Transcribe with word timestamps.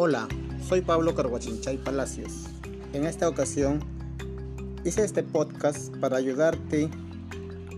Hola, 0.00 0.28
soy 0.68 0.80
Pablo 0.80 1.12
Carguachinchay 1.16 1.76
Palacios. 1.76 2.44
En 2.92 3.04
esta 3.04 3.28
ocasión 3.28 3.80
hice 4.84 5.02
este 5.02 5.24
podcast 5.24 5.92
para 5.96 6.18
ayudarte 6.18 6.88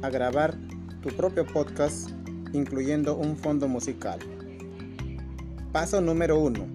a 0.03 0.11
grabar 0.11 0.55
tu 1.03 1.09
propio 1.17 1.47
podcast 1.47 2.11
incluyendo 2.53 3.17
un 3.17 3.39
fondo 3.39 3.69
musical. 3.69 4.19
Paso 5.73 6.03
número 6.03 6.39
1. 6.41 6.67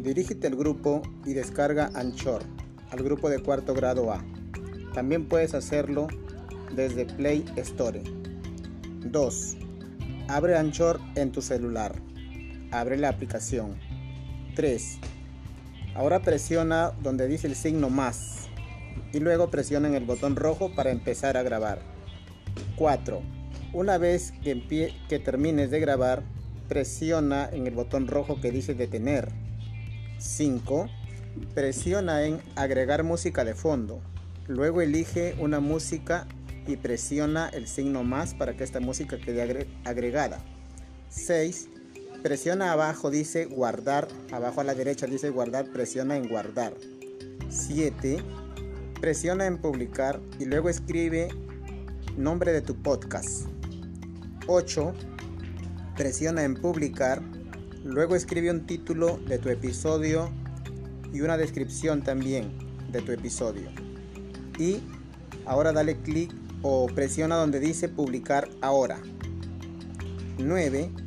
Dirígete 0.00 0.48
al 0.48 0.56
grupo 0.56 1.02
y 1.24 1.34
descarga 1.34 1.92
Anchor, 1.94 2.42
al 2.90 3.04
grupo 3.04 3.30
de 3.30 3.40
cuarto 3.40 3.74
grado 3.74 4.12
A. 4.12 4.24
También 4.92 5.28
puedes 5.28 5.54
hacerlo 5.54 6.08
desde 6.74 7.06
Play 7.06 7.44
Store. 7.58 8.02
2. 9.04 9.56
Abre 10.26 10.56
Anchor 10.56 10.98
en 11.14 11.30
tu 11.30 11.42
celular. 11.42 11.94
Abre 12.72 12.96
la 12.96 13.10
aplicación. 13.10 13.93
3. 14.54 14.98
Ahora 15.94 16.20
presiona 16.22 16.92
donde 17.02 17.28
dice 17.28 17.46
el 17.46 17.54
signo 17.54 17.90
más 17.90 18.48
y 19.12 19.20
luego 19.20 19.50
presiona 19.50 19.88
en 19.88 19.94
el 19.94 20.04
botón 20.04 20.36
rojo 20.36 20.74
para 20.74 20.90
empezar 20.90 21.36
a 21.36 21.42
grabar. 21.42 21.78
4. 22.76 23.22
Una 23.72 23.98
vez 23.98 24.32
que, 24.42 25.18
termines 25.18 25.70
de 25.70 25.80
grabar, 25.80 26.22
presiona 26.68 27.48
en 27.52 27.66
el 27.66 27.74
botón 27.74 28.06
rojo 28.06 28.40
que 28.40 28.50
dice 28.50 28.74
detener. 28.74 29.30
5. 30.18 30.88
Presiona 31.54 32.24
en 32.24 32.40
agregar 32.56 33.02
música 33.02 33.44
de 33.44 33.54
fondo. 33.54 34.00
Luego 34.46 34.80
elige 34.80 35.34
una 35.38 35.60
música 35.60 36.26
y 36.66 36.76
presiona 36.76 37.48
el 37.48 37.66
signo 37.66 38.04
más 38.04 38.34
para 38.34 38.56
que 38.56 38.64
esta 38.64 38.80
música 38.80 39.18
quede 39.18 39.66
agregada. 39.84 40.38
6. 41.08 41.68
Presiona 42.24 42.72
abajo, 42.72 43.10
dice 43.10 43.44
guardar. 43.44 44.08
Abajo 44.32 44.62
a 44.62 44.64
la 44.64 44.74
derecha 44.74 45.04
dice 45.04 45.28
guardar, 45.28 45.70
presiona 45.70 46.16
en 46.16 46.26
guardar. 46.26 46.72
7. 47.50 48.16
Presiona 48.98 49.44
en 49.44 49.58
publicar 49.58 50.22
y 50.38 50.46
luego 50.46 50.70
escribe 50.70 51.28
nombre 52.16 52.54
de 52.54 52.62
tu 52.62 52.76
podcast. 52.76 53.46
8. 54.46 54.94
Presiona 55.98 56.44
en 56.44 56.54
publicar. 56.54 57.20
Luego 57.84 58.16
escribe 58.16 58.50
un 58.50 58.64
título 58.64 59.18
de 59.28 59.36
tu 59.36 59.50
episodio 59.50 60.32
y 61.12 61.20
una 61.20 61.36
descripción 61.36 62.02
también 62.02 62.56
de 62.90 63.02
tu 63.02 63.12
episodio. 63.12 63.68
Y 64.58 64.80
ahora 65.44 65.74
dale 65.74 65.98
clic 65.98 66.32
o 66.62 66.86
presiona 66.86 67.36
donde 67.36 67.60
dice 67.60 67.90
publicar 67.90 68.48
ahora. 68.62 68.98
9 70.38 71.03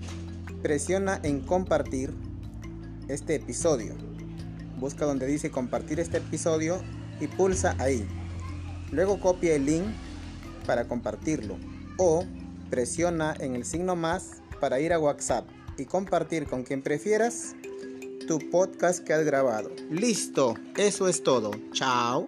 presiona 0.62 1.20
en 1.24 1.42
compartir 1.42 2.14
este 3.08 3.36
episodio. 3.36 3.96
Busca 4.80 5.06
donde 5.06 5.26
dice 5.26 5.50
compartir 5.50 6.00
este 6.00 6.18
episodio 6.18 6.82
y 7.20 7.28
pulsa 7.28 7.76
ahí. 7.80 8.08
Luego 8.92 9.20
copia 9.20 9.56
el 9.56 9.66
link 9.66 9.86
para 10.66 10.88
compartirlo 10.88 11.58
o 11.98 12.26
presiona 12.70 13.36
en 13.40 13.56
el 13.56 13.66
signo 13.66 13.96
más 13.96 14.42
para 14.60 14.80
ir 14.80 14.94
a 14.94 15.00
WhatsApp 15.00 15.48
y 15.78 15.86
compartir 15.86 16.46
con 16.48 16.64
quien 16.64 16.82
prefieras 16.82 17.56
tu 18.28 18.40
podcast 18.52 19.04
que 19.04 19.14
has 19.14 19.24
grabado. 19.26 19.72
Listo, 19.90 20.56
eso 20.76 21.08
es 21.08 21.24
todo. 21.24 21.52
Chao. 21.72 22.28